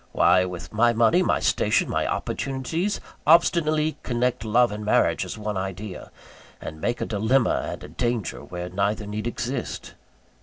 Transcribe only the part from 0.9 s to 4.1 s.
money, my station, my opportunities, obstinately